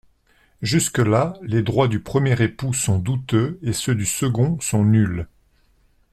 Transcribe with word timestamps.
Jusque-là, 0.63 1.35
les 1.43 1.61
droits 1.61 1.87
du 1.87 1.99
premier 1.99 2.41
époux 2.41 2.73
sont 2.73 2.97
douteux 2.97 3.59
et 3.61 3.71
ceux 3.71 3.93
du 3.93 4.07
second 4.07 4.59
sont 4.59 4.83
nuls. 4.83 5.27